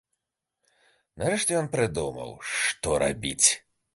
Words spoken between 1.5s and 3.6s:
ён прыдумаў, што рабіць.